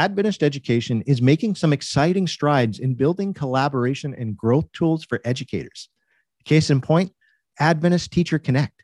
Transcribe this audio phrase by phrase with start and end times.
[0.00, 5.90] Adventist Education is making some exciting strides in building collaboration and growth tools for educators.
[6.46, 7.12] Case in point,
[7.58, 8.82] Adventist Teacher Connect.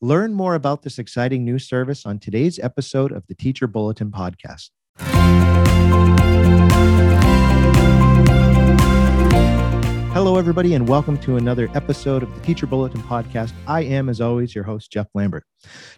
[0.00, 4.70] Learn more about this exciting new service on today's episode of the Teacher Bulletin podcast.
[10.12, 13.52] Hello, everybody, and welcome to another episode of the Teacher Bulletin podcast.
[13.68, 15.44] I am, as always, your host, Jeff Lambert.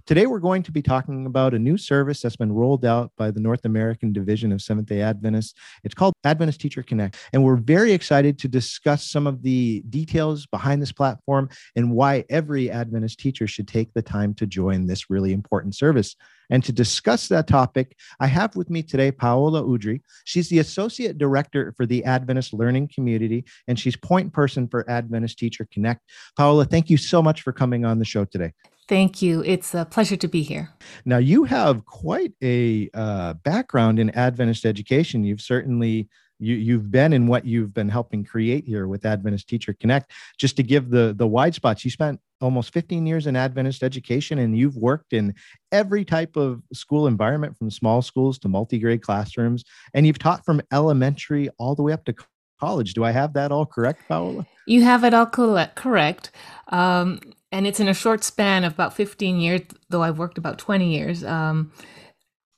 [0.06, 3.30] Today, we're going to be talking about a new service that's been rolled out by
[3.30, 5.54] the North American Division of Seventh day Adventists.
[5.84, 10.46] It's called Adventist Teacher Connect, and we're very excited to discuss some of the details
[10.46, 15.10] behind this platform and why every Adventist teacher should take the time to join this
[15.10, 16.16] really important service.
[16.50, 20.02] And to discuss that topic, I have with me today Paola Oudri.
[20.24, 25.38] She's the Associate Director for the Adventist Learning Community, and she's point person for Adventist
[25.38, 26.02] Teacher Connect.
[26.36, 28.52] Paola, thank you so much for coming on the show today.
[28.88, 29.42] Thank you.
[29.44, 30.70] It's a pleasure to be here.
[31.04, 35.24] Now, you have quite a uh, background in Adventist education.
[35.24, 36.08] You've certainly
[36.42, 40.10] you, you've been in what you've been helping create here with Adventist Teacher Connect.
[40.38, 44.40] Just to give the the wide spots, you spent almost 15 years in Adventist education,
[44.40, 45.34] and you've worked in
[45.70, 49.62] every type of school environment, from small schools to multi-grade classrooms,
[49.94, 52.14] and you've taught from elementary all the way up to
[52.58, 52.94] college.
[52.94, 54.44] Do I have that all correct, Paola?
[54.66, 56.32] You have it all correct.
[56.68, 57.20] Um,
[57.52, 60.96] and it's in a short span of about 15 years, though I've worked about 20
[60.96, 61.70] years um,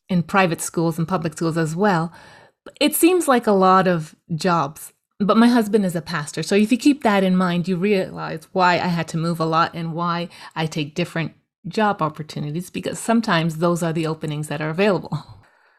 [0.09, 2.13] in private schools and public schools as well.
[2.81, 6.43] It seems like a lot of jobs, but my husband is a pastor.
[6.43, 9.45] So if you keep that in mind, you realize why I had to move a
[9.45, 11.33] lot and why I take different
[11.67, 15.19] job opportunities because sometimes those are the openings that are available.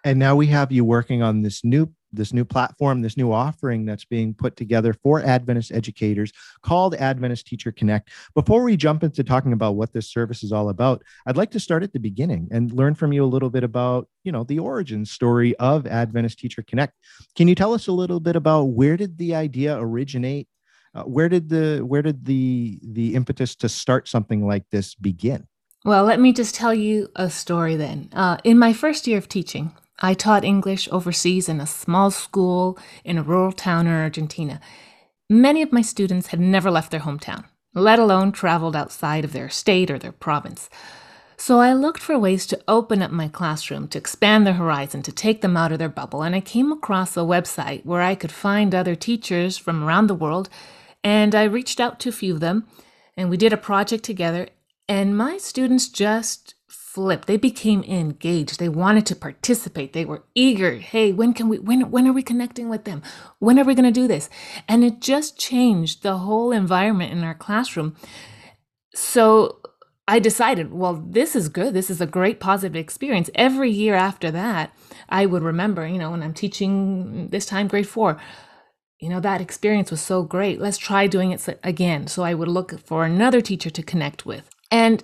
[0.04, 3.86] And now we have you working on this new this new platform, this new offering
[3.86, 8.10] that's being put together for Adventist educators called Adventist Teacher Connect.
[8.34, 11.60] Before we jump into talking about what this service is all about, I'd like to
[11.60, 14.60] start at the beginning and learn from you a little bit about, you know, the
[14.60, 16.94] origin story of Adventist Teacher Connect.
[17.36, 20.48] Can you tell us a little bit about where did the idea originate?
[20.94, 25.46] Uh, where did the where did the the impetus to start something like this begin?
[25.84, 28.10] Well, let me just tell you a story then.
[28.12, 32.78] Uh, in my first year of teaching, I taught English overseas in a small school
[33.04, 34.60] in a rural town in Argentina.
[35.30, 39.50] Many of my students had never left their hometown, let alone traveled outside of their
[39.50, 40.70] state or their province.
[41.38, 45.12] So I looked for ways to open up my classroom, to expand their horizon, to
[45.12, 48.32] take them out of their bubble, and I came across a website where I could
[48.32, 50.50] find other teachers from around the world,
[51.04, 52.68] and I reached out to a few of them,
[53.18, 54.48] and we did a project together,
[54.88, 56.54] and my students just
[56.96, 57.28] flipped.
[57.28, 58.58] They became engaged.
[58.58, 59.92] They wanted to participate.
[59.92, 60.78] They were eager.
[60.78, 63.04] Hey, when can we when when are we connecting with them?
[63.40, 64.30] When are we going to do this?
[64.70, 67.98] And it just changed the whole environment in our classroom.
[68.94, 69.60] So
[70.08, 71.74] I decided, well, this is good.
[71.74, 73.30] This is a great positive experience.
[73.36, 74.72] Every year after that,
[75.10, 78.18] I would remember, you know, when I'm teaching this time grade 4,
[79.02, 80.62] you know, that experience was so great.
[80.62, 82.08] Let's try doing it again.
[82.08, 84.50] So I would look for another teacher to connect with.
[84.72, 85.04] And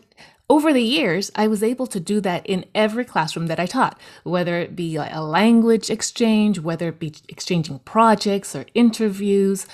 [0.52, 3.98] over the years, I was able to do that in every classroom that I taught,
[4.26, 9.66] whether it be a language exchange, whether it be exchanging projects or interviews,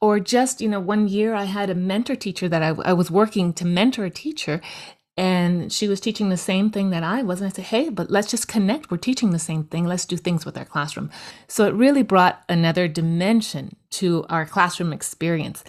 [0.00, 3.12] or just, you know, one year I had a mentor teacher that I, I was
[3.12, 4.60] working to mentor a teacher,
[5.16, 7.40] and she was teaching the same thing that I was.
[7.40, 8.90] And I said, hey, but let's just connect.
[8.90, 9.84] We're teaching the same thing.
[9.84, 11.12] Let's do things with our classroom.
[11.46, 15.62] So it really brought another dimension to our classroom experience.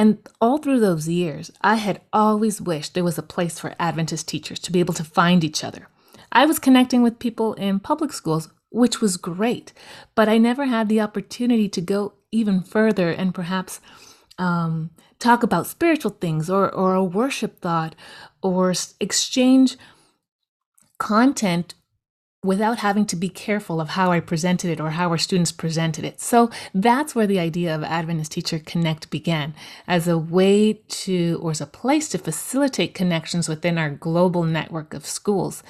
[0.00, 4.26] And all through those years, I had always wished there was a place for Adventist
[4.26, 5.88] teachers to be able to find each other.
[6.32, 9.74] I was connecting with people in public schools, which was great,
[10.14, 13.82] but I never had the opportunity to go even further and perhaps
[14.38, 17.94] um, talk about spiritual things or, or a worship thought
[18.42, 19.76] or exchange
[20.96, 21.74] content
[22.42, 26.04] without having to be careful of how I presented it or how our students presented
[26.04, 26.20] it.
[26.20, 29.54] So that's where the idea of Adventist Teacher Connect began
[29.86, 34.94] as a way to, or as a place to facilitate connections within our global network
[34.94, 35.62] of schools.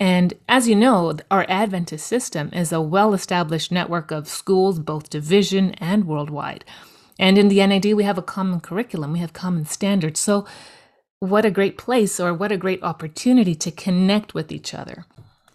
[0.00, 5.10] And as you know, our Adventist system is a well established network of schools, both
[5.10, 6.64] division and worldwide.
[7.20, 10.18] And in the NAD, we have a common curriculum, we have common standards.
[10.18, 10.46] So,
[11.20, 15.04] what a great place or what a great opportunity to connect with each other.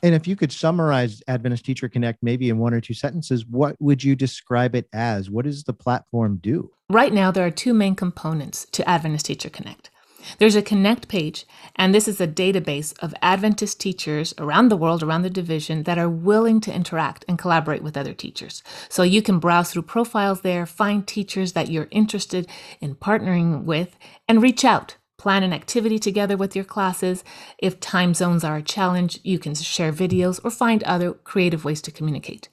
[0.06, 3.76] And if you could summarize Adventist Teacher Connect maybe in one or two sentences, what
[3.80, 5.32] would you describe it as?
[5.32, 6.72] What does the platform do?
[6.92, 9.90] Right now, there are two main components to Adventist Teacher Connect.
[10.38, 15.02] There's a Connect page, and this is a database of Adventist teachers around the world,
[15.02, 18.62] around the division, that are willing to interact and collaborate with other teachers.
[18.90, 22.48] So you can browse through profiles there, find teachers that you're interested
[22.80, 23.98] in partnering with,
[24.28, 27.24] and reach out plan an activity together with your classes.
[27.58, 31.82] If time zones are a challenge, you can share videos or find other creative ways
[31.84, 32.50] to communicate.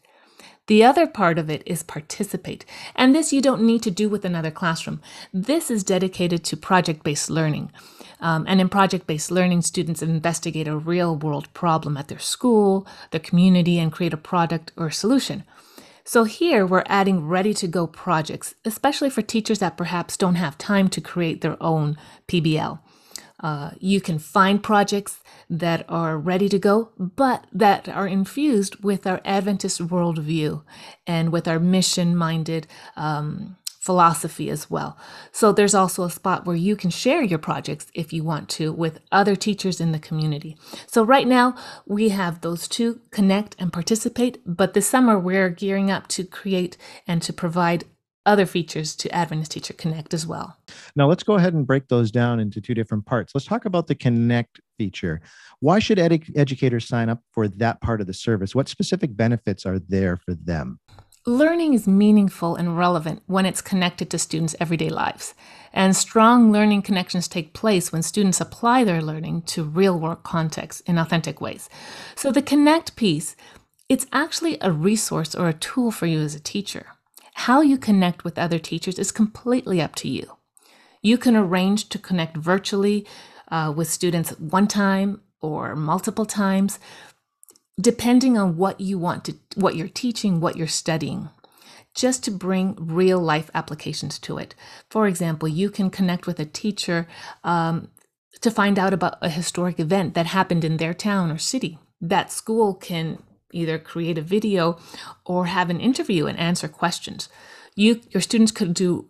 [0.68, 2.64] The other part of it is participate.
[2.94, 5.00] And this you don't need to do with another classroom.
[5.32, 7.72] This is dedicated to project based learning.
[8.20, 12.86] Um, and in project based learning, students investigate a real world problem at their school,
[13.10, 15.42] their community, and create a product or solution.
[16.04, 20.58] So here we're adding ready to go projects, especially for teachers that perhaps don't have
[20.58, 21.96] time to create their own
[22.28, 22.80] PBL.
[23.40, 25.20] Uh, you can find projects
[25.50, 30.62] that are ready to go, but that are infused with our Adventist worldview
[31.06, 34.96] and with our mission minded um, philosophy as well.
[35.32, 38.72] So there's also a spot where you can share your projects if you want to
[38.72, 40.56] with other teachers in the community.
[40.86, 45.90] So right now we have those two connect and participate, but this summer we're gearing
[45.90, 46.76] up to create
[47.08, 47.84] and to provide
[48.24, 50.56] other features to Adventist Teacher Connect as well.
[50.94, 53.34] Now, let's go ahead and break those down into two different parts.
[53.34, 55.20] Let's talk about the Connect feature.
[55.58, 58.54] Why should educators sign up for that part of the service?
[58.54, 60.78] What specific benefits are there for them?
[61.24, 65.34] Learning is meaningful and relevant when it's connected to students' everyday lives.
[65.72, 70.80] And strong learning connections take place when students apply their learning to real work contexts
[70.80, 71.70] in authentic ways.
[72.16, 73.36] So the connect piece,
[73.88, 76.86] it's actually a resource or a tool for you as a teacher.
[77.34, 80.38] How you connect with other teachers is completely up to you.
[81.02, 83.06] You can arrange to connect virtually
[83.48, 86.80] uh, with students one time or multiple times
[87.82, 91.28] depending on what you want to what you're teaching what you're studying
[91.94, 94.54] just to bring real life applications to it.
[94.88, 97.06] For example you can connect with a teacher
[97.44, 97.88] um,
[98.40, 101.78] to find out about a historic event that happened in their town or city.
[102.00, 104.78] That school can either create a video
[105.26, 107.28] or have an interview and answer questions.
[107.74, 109.08] You your students could do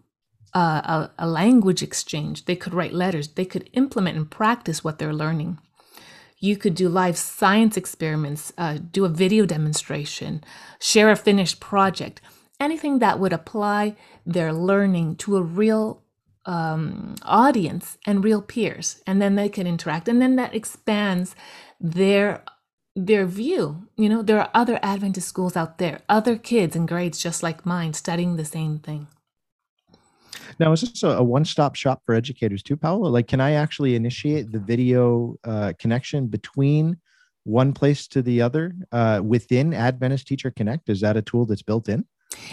[0.55, 2.45] uh, a, a language exchange.
[2.45, 3.29] They could write letters.
[3.29, 5.59] They could implement and practice what they're learning
[6.43, 10.43] you could do live science experiments, uh, do a video demonstration,
[10.81, 12.21] share a finished project,
[12.59, 13.94] anything that would apply
[14.27, 16.03] their learning to a real
[16.44, 19.00] um, audience and real peers.
[19.06, 20.09] And then they can interact.
[20.09, 21.37] And then that expands
[21.81, 22.43] their
[22.94, 23.89] their view.
[23.97, 27.65] You know, there are other Adventist schools out there, other kids in grades just like
[27.65, 29.06] mine studying the same thing.
[30.59, 33.09] Now, is this a, one-stop shop for educators too, Paolo?
[33.09, 36.97] Like, can I actually initiate the video uh, connection between
[37.45, 40.89] one place to the other uh, within Adventist Teacher Connect?
[40.89, 42.05] Is that a tool that's built in?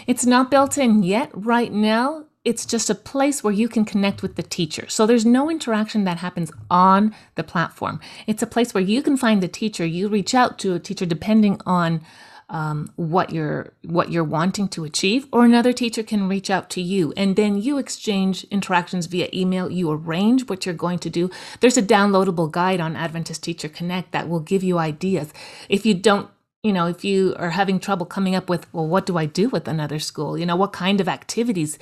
[0.06, 1.30] It's not built in yet.
[1.32, 4.88] Right now, it's just a place where you can connect with the teacher.
[4.88, 8.00] So there's no interaction that happens on the platform.
[8.26, 9.84] It's a place where you can find the teacher.
[9.84, 12.00] You reach out to a teacher depending on
[12.50, 16.82] um, what you're what you're wanting to achieve or another teacher can reach out to
[16.82, 19.70] you and then you exchange interactions via email.
[19.70, 21.30] You arrange what you're going to do.
[21.60, 25.32] There's a downloadable guide on adventist teacher connect that will give you ideas.
[25.68, 26.28] If you don't
[26.62, 29.48] you know if you are having trouble coming up with well what do i do
[29.48, 30.36] with another school?
[30.36, 31.78] You know what kind of activities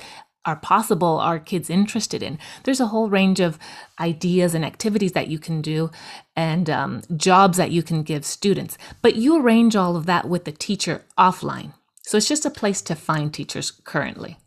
[0.49, 2.37] are possible are kids interested in.
[2.63, 3.57] There's a whole range of
[3.99, 5.91] ideas and activities that you can do
[6.35, 10.45] and um, jobs that you can give students but you arrange all of that with
[10.45, 11.73] the teacher offline.
[12.01, 14.37] So it's just a place to find teachers currently.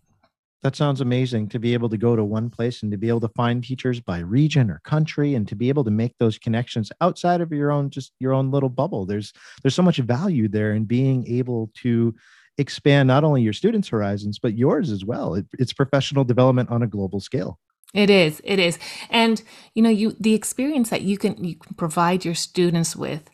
[0.63, 3.21] That sounds amazing to be able to go to one place and to be able
[3.21, 6.93] to find teachers by region or country and to be able to make those connections
[7.01, 9.05] outside of your own just your own little bubble.
[9.05, 9.33] There's
[9.63, 12.15] there's so much value there in being able to
[12.59, 15.35] expand not only your students' horizons, but yours as well.
[15.35, 17.59] It, it's professional development on a global scale.
[17.95, 18.41] It is.
[18.45, 18.79] It is.
[19.11, 19.43] And
[19.75, 23.29] you know, you the experience that you can you can provide your students with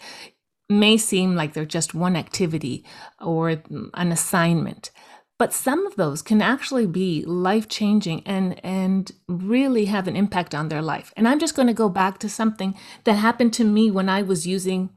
[0.68, 2.84] may seem like they're just one activity
[3.20, 3.62] or
[3.94, 4.90] an assignment
[5.38, 10.54] but some of those can actually be life changing and and really have an impact
[10.54, 13.64] on their life and i'm just going to go back to something that happened to
[13.64, 14.90] me when i was using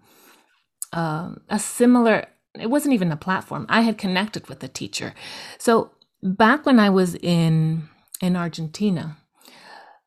[0.94, 2.28] um, a similar
[2.60, 3.66] it wasn't even a platform.
[3.70, 5.14] I had connected with a teacher.
[5.58, 5.92] So
[6.22, 7.90] back when I was in
[8.22, 9.18] in Argentina,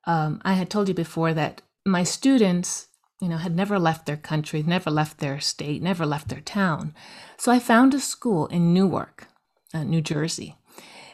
[0.06, 2.88] um, I had told you before that my students,
[3.20, 6.94] you know, had never left their country, never left their state, never left their town.
[7.36, 9.28] So I found a school in Newark,
[9.72, 10.56] uh, New Jersey,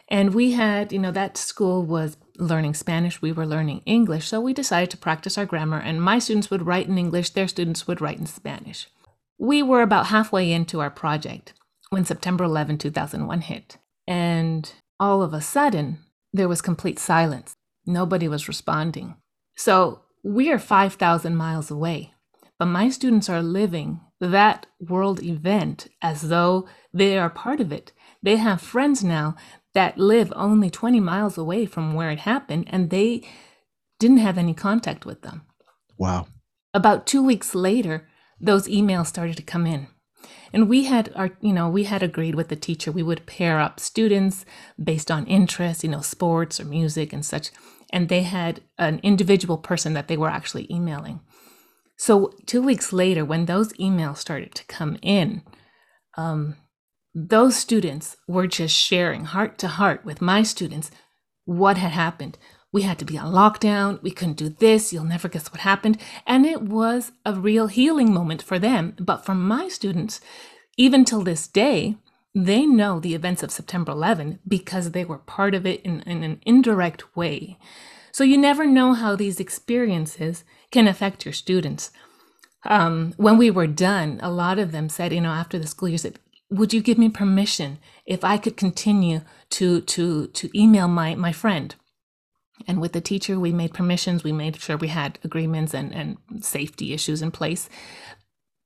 [0.07, 4.27] and we had, you know, that school was learning Spanish, we were learning English.
[4.27, 7.47] So we decided to practice our grammar, and my students would write in English, their
[7.47, 8.87] students would write in Spanish.
[9.41, 11.53] We were about halfway into our project
[11.89, 13.79] when September 11, 2001 hit.
[14.05, 15.97] And all of a sudden,
[16.31, 17.55] there was complete silence.
[17.83, 19.15] Nobody was responding.
[19.57, 22.13] So we are 5,000 miles away,
[22.59, 27.93] but my students are living that world event as though they are part of it.
[28.21, 29.35] They have friends now
[29.73, 33.27] that live only 20 miles away from where it happened, and they
[33.97, 35.41] didn't have any contact with them.
[35.97, 36.27] Wow.
[36.75, 38.07] About two weeks later,
[38.41, 39.87] those emails started to come in.
[40.53, 43.59] And we had our, you know, we had agreed with the teacher we would pair
[43.59, 44.45] up students
[44.81, 47.51] based on interest, you know, sports or music and such.
[47.91, 51.21] And they had an individual person that they were actually emailing.
[51.97, 55.43] So two weeks later, when those emails started to come in,
[56.17, 56.57] um,
[57.13, 60.91] those students were just sharing heart to heart with my students
[61.45, 62.37] what had happened.
[62.73, 64.01] We had to be on lockdown.
[64.01, 64.93] We couldn't do this.
[64.93, 65.97] You'll never guess what happened.
[66.25, 68.95] And it was a real healing moment for them.
[68.99, 70.21] But for my students,
[70.77, 71.97] even till this day,
[72.33, 76.23] they know the events of September 11 because they were part of it in, in
[76.23, 77.57] an indirect way.
[78.13, 81.91] So you never know how these experiences can affect your students.
[82.63, 85.89] Um, when we were done, a lot of them said, you know, after the school
[85.89, 90.87] year, said, would you give me permission if I could continue to to to email
[90.87, 91.73] my my friend?
[92.67, 96.17] And with the teacher, we made permissions, we made sure we had agreements and, and
[96.43, 97.69] safety issues in place.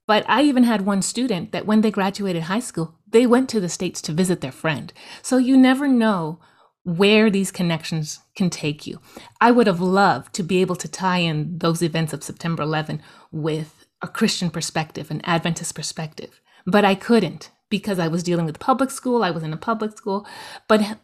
[0.08, 3.60] But I even had one student that when they graduated high school, they went to
[3.60, 4.94] the States to visit their friend.
[5.22, 6.40] So you never know
[6.84, 9.00] where these connections can take you.
[9.42, 13.02] I would have loved to be able to tie in those events of September 11
[13.32, 18.60] with a Christian perspective, an Adventist perspective, but I couldn't because I was dealing with
[18.60, 19.24] public school.
[19.24, 20.28] I was in a public school.
[20.68, 21.00] But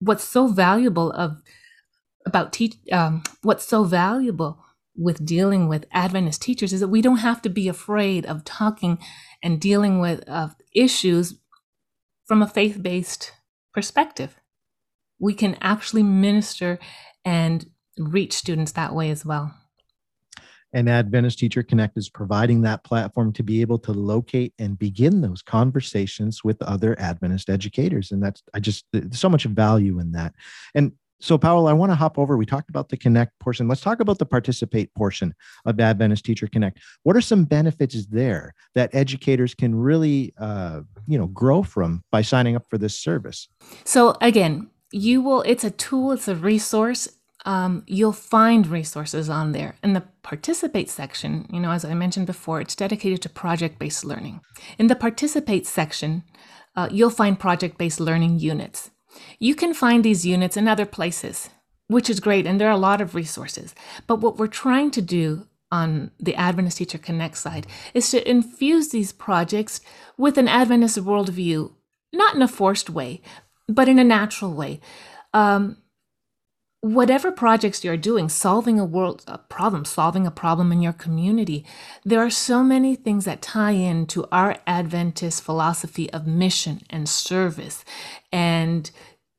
[0.00, 1.42] what's so valuable of
[2.26, 2.56] about
[2.92, 4.62] um, what's so valuable
[4.96, 8.98] with dealing with Adventist teachers is that we don't have to be afraid of talking
[9.42, 11.38] and dealing with uh, issues
[12.26, 13.32] from a faith based
[13.72, 14.36] perspective.
[15.18, 16.78] We can actually minister
[17.24, 17.66] and
[17.98, 19.54] reach students that way as well
[20.76, 25.22] and Adventist Teacher Connect is providing that platform to be able to locate and begin
[25.22, 28.12] those conversations with other Adventist educators.
[28.12, 30.34] And that's, I just, so much value in that.
[30.74, 32.36] And so, Paola, I want to hop over.
[32.36, 33.68] We talked about the Connect portion.
[33.68, 36.78] Let's talk about the participate portion of Adventist Teacher Connect.
[37.04, 42.22] What are some benefits there that educators can really, uh, you know, grow from by
[42.22, 43.48] signing up for this service?
[43.84, 47.08] So, again, you will, it's a tool, it's a resource
[47.46, 49.76] um, you'll find resources on there.
[49.82, 54.04] In the participate section, you know, as I mentioned before, it's dedicated to project based
[54.04, 54.40] learning.
[54.78, 56.24] In the participate section,
[56.74, 58.90] uh, you'll find project based learning units.
[59.38, 61.50] You can find these units in other places,
[61.88, 63.74] which is great, and there are a lot of resources.
[64.06, 68.90] But what we're trying to do on the Adventist Teacher Connect side is to infuse
[68.90, 69.80] these projects
[70.16, 71.72] with an Adventist worldview,
[72.12, 73.20] not in a forced way,
[73.68, 74.80] but in a natural way.
[75.34, 75.78] Um,
[76.94, 81.64] whatever projects you're doing, solving a world a problem, solving a problem in your community,
[82.04, 87.08] there are so many things that tie in to our Adventist philosophy of mission and
[87.08, 87.84] service
[88.32, 88.90] and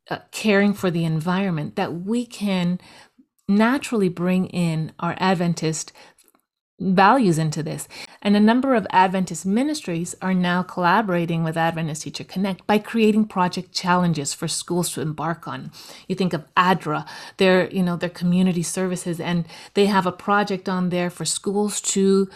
[0.10, 2.80] uh, caring for the environment that we can
[3.48, 5.94] naturally bring in our Adventist
[6.80, 7.88] values into this.
[8.22, 13.26] And a number of Adventist ministries are now collaborating with Adventist Teacher Connect by creating
[13.26, 15.72] project challenges for schools to embark on.
[16.08, 17.08] You think of ADRA,
[17.38, 21.82] their, you know, their community services, and they have a project on there for schools
[21.82, 22.30] to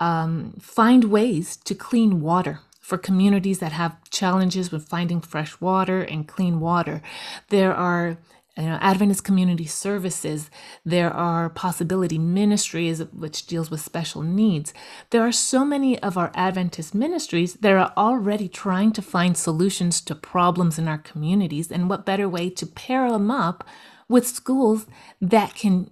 [0.00, 6.02] um, find ways to clean water for communities that have challenges with finding fresh water
[6.02, 7.00] and clean water.
[7.48, 8.18] There are
[8.56, 10.50] you know, Adventist Community Services.
[10.84, 14.74] There are Possibility Ministries, which deals with special needs.
[15.10, 20.00] There are so many of our Adventist ministries that are already trying to find solutions
[20.02, 21.72] to problems in our communities.
[21.72, 23.64] And what better way to pair them up
[24.08, 24.86] with schools
[25.20, 25.90] that can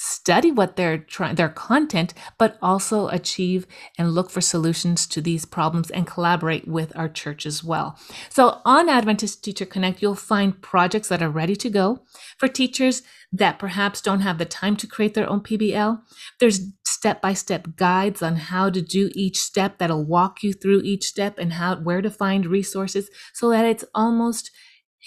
[0.00, 3.66] study what they're trying their content but also achieve
[3.98, 7.98] and look for solutions to these problems and collaborate with our church as well.
[8.28, 12.04] So on adventist teacher connect you'll find projects that are ready to go
[12.38, 13.02] for teachers
[13.32, 16.00] that perhaps don't have the time to create their own pbl
[16.38, 21.38] there's step-by-step guides on how to do each step that'll walk you through each step
[21.38, 24.52] and how where to find resources so that it's almost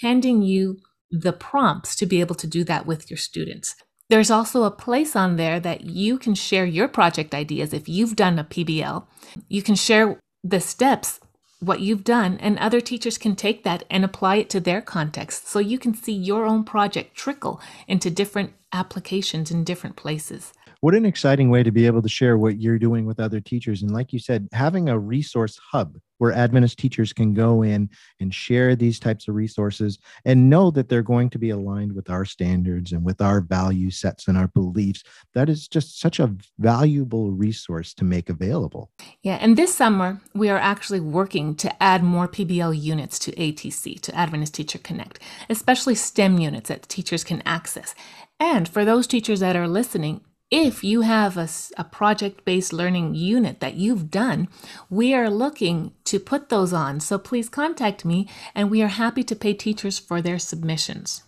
[0.02, 0.76] handing you
[1.10, 3.74] the prompts to be able to do that with your students
[4.12, 8.14] there's also a place on there that you can share your project ideas if you've
[8.14, 9.06] done a PBL.
[9.48, 11.18] You can share the steps,
[11.60, 15.48] what you've done, and other teachers can take that and apply it to their context.
[15.48, 20.52] So you can see your own project trickle into different applications in different places
[20.82, 23.82] what an exciting way to be able to share what you're doing with other teachers.
[23.82, 28.32] And like you said, having a resource hub where Adventist teachers can go in and
[28.32, 32.24] share these types of resources and know that they're going to be aligned with our
[32.24, 35.02] standards and with our value sets and our beliefs.
[35.34, 38.92] That is just such a valuable resource to make available.
[39.24, 39.38] Yeah.
[39.40, 44.14] And this summer, we are actually working to add more PBL units to ATC, to
[44.14, 45.18] Adventist Teacher Connect,
[45.50, 47.96] especially STEM units that teachers can access.
[48.38, 50.20] And for those teachers that are listening,
[50.52, 54.48] if you have a, a project based learning unit that you've done,
[54.90, 57.00] we are looking to put those on.
[57.00, 61.22] So please contact me, and we are happy to pay teachers for their submissions.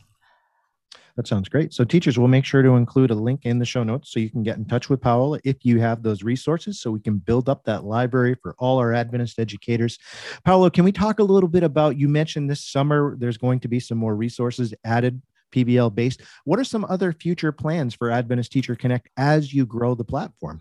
[1.17, 1.73] That sounds great.
[1.73, 4.29] So, teachers, we'll make sure to include a link in the show notes so you
[4.29, 7.49] can get in touch with Paola if you have those resources so we can build
[7.49, 9.97] up that library for all our Adventist educators.
[10.45, 13.69] Paola, can we talk a little bit about you mentioned this summer there's going to
[13.69, 15.23] be some more resources added
[15.55, 16.23] PBL based.
[16.45, 20.61] What are some other future plans for Adventist Teacher Connect as you grow the platform?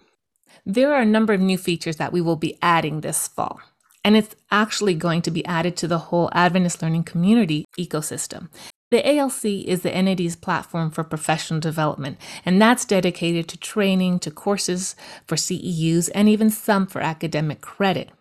[0.66, 3.60] There are a number of new features that we will be adding this fall.
[4.06, 8.50] And it's actually going to be added to the whole Adventist Learning Community ecosystem.
[8.92, 14.30] The ALC is the entity's platform for professional development, and that's dedicated to training, to
[14.30, 14.96] courses
[15.26, 18.12] for CEUs, and even some for academic credit.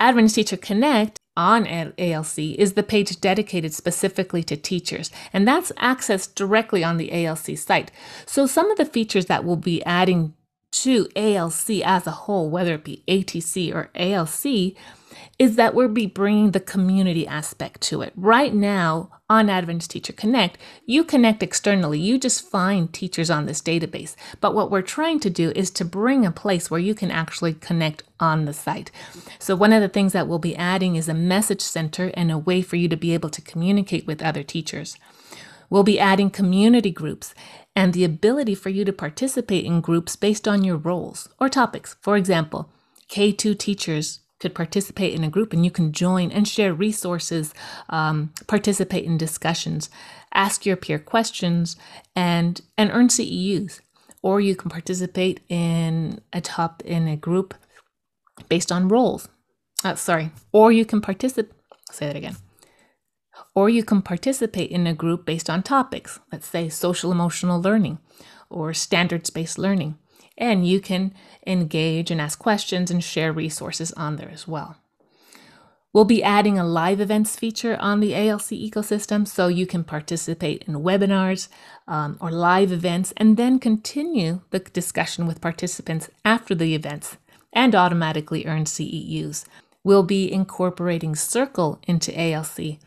[0.00, 6.34] Adventist Teacher Connect on ALC is the page dedicated specifically to teachers, and that's accessed
[6.34, 7.90] directly on the ALC site.
[8.26, 10.34] So, some of the features that we'll be adding
[10.72, 14.74] to ALC as a whole, whether it be ATC or ALC,
[15.38, 18.12] is that we'll be bringing the community aspect to it.
[18.16, 21.98] Right now on Adventist Teacher Connect, you connect externally.
[21.98, 24.14] You just find teachers on this database.
[24.40, 27.54] But what we're trying to do is to bring a place where you can actually
[27.54, 28.90] connect on the site.
[29.38, 32.38] So one of the things that we'll be adding is a message center and a
[32.38, 34.96] way for you to be able to communicate with other teachers.
[35.70, 37.34] We'll be adding community groups
[37.74, 41.96] and the ability for you to participate in groups based on your roles or topics.
[42.00, 42.70] For example,
[43.08, 47.54] K2 teachers could participate in a group and you can join and share resources,
[47.88, 49.88] um, participate in discussions,
[50.34, 51.76] ask your peer questions,
[52.16, 53.80] and, and earn CEUs.
[54.20, 57.54] Or you can participate in a top in a group
[58.48, 59.28] based on roles.
[59.84, 60.30] Uh, sorry.
[60.52, 61.52] Or you can participate.
[61.90, 62.36] Say that again.
[63.54, 66.20] Or you can participate in a group based on topics.
[66.30, 67.98] Let's say social emotional learning
[68.48, 69.98] or standards based learning
[70.38, 71.14] and you can
[71.46, 74.76] engage and ask questions and share resources on there as well.
[75.92, 80.64] We'll be adding a live events feature on the ALC ecosystem so you can participate
[80.66, 81.48] in webinars
[81.86, 87.18] um, or live events and then continue the discussion with participants after the events
[87.52, 89.44] and automatically earn CEUs.
[89.84, 92.78] We'll be incorporating Circle into ALC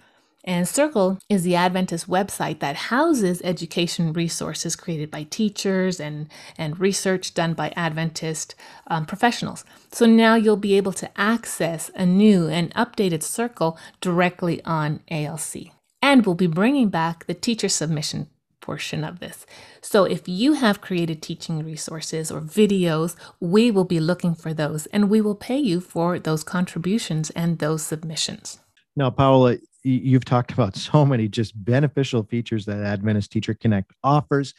[0.46, 6.80] and Circle is the Adventist website that houses education resources created by teachers and, and
[6.80, 8.54] research done by Adventist
[8.88, 9.66] um, professionals.
[9.92, 15.72] So now you'll be able to access a new and updated Circle directly on ALC.
[16.02, 18.30] And we'll be bringing back the teacher submission
[18.62, 19.46] portion of this.
[19.82, 24.86] So if you have created teaching resources or videos, we will be looking for those
[24.88, 28.60] and we will pay you for those contributions and those submissions.
[28.96, 34.54] Now, Paola, you've talked about so many just beneficial features that Adventist Teacher Connect offers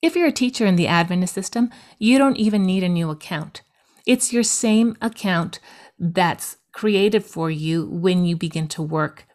[0.00, 3.62] If you're a teacher in the Adventist system, you don't even need a new account.
[4.06, 5.60] It's your same account
[5.98, 9.26] that's created for you when you begin to work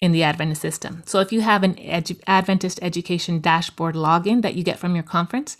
[0.00, 1.02] in the Adventist system.
[1.06, 5.02] So if you have an edu- Adventist education dashboard login that you get from your
[5.02, 5.56] conference,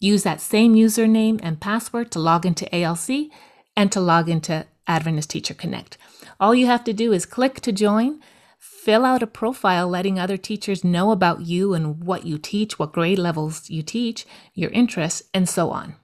[0.00, 3.30] use that same username and password to log into ALC
[3.78, 5.96] and to log into Adventist Teacher Connect.
[6.40, 8.20] All you have to do is click to join,
[8.58, 12.92] fill out a profile letting other teachers know about you and what you teach, what
[12.92, 15.94] grade levels you teach, your interests, and so on.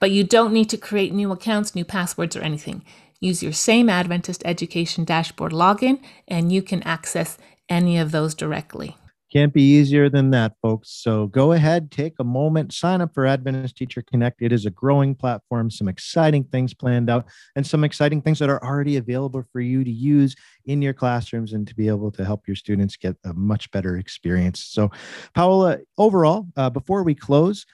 [0.00, 2.84] But you don't need to create new accounts, new passwords, or anything.
[3.20, 7.38] Use your same Adventist Education Dashboard login, and you can access
[7.68, 8.96] any of those directly.
[9.32, 10.90] Can't be easier than that, folks.
[10.90, 14.42] So go ahead, take a moment, sign up for Adventist Teacher Connect.
[14.42, 18.50] It is a growing platform, some exciting things planned out, and some exciting things that
[18.50, 22.24] are already available for you to use in your classrooms and to be able to
[22.24, 24.64] help your students get a much better experience.
[24.64, 24.90] So,
[25.32, 27.66] Paola, overall, uh, before we close,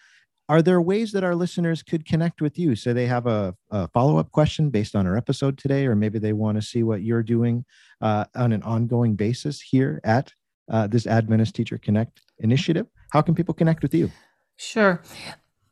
[0.50, 2.76] are there ways that our listeners could connect with you?
[2.76, 6.18] So they have a, a follow up question based on our episode today, or maybe
[6.18, 7.64] they want to see what you're doing
[8.02, 10.32] uh, on an ongoing basis here at
[10.68, 14.10] uh, this Adventist Teacher Connect initiative, how can people connect with you?
[14.56, 15.00] Sure.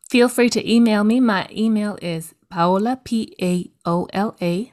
[0.09, 1.19] Feel free to email me.
[1.19, 4.71] My email is Paola, P A O L A,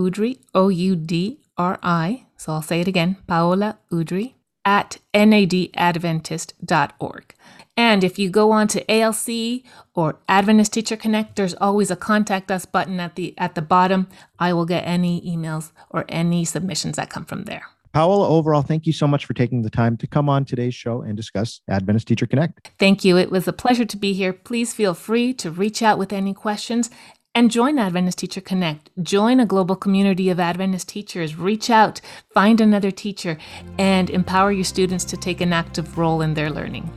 [0.00, 2.24] Oudri, O U D R I.
[2.36, 7.34] So I'll say it again Paola Oudri at nadadventist.org.
[7.76, 12.52] And if you go on to ALC or Adventist Teacher Connect, there's always a contact
[12.52, 14.08] us button at the at the bottom.
[14.38, 17.64] I will get any emails or any submissions that come from there.
[17.94, 21.02] Paola, overall, thank you so much for taking the time to come on today's show
[21.02, 22.72] and discuss Adventist Teacher Connect.
[22.76, 23.16] Thank you.
[23.16, 24.32] It was a pleasure to be here.
[24.32, 26.90] Please feel free to reach out with any questions
[27.36, 28.90] and join Adventist Teacher Connect.
[29.00, 31.36] Join a global community of Adventist teachers.
[31.36, 32.00] Reach out,
[32.32, 33.38] find another teacher,
[33.78, 36.90] and empower your students to take an active role in their learning.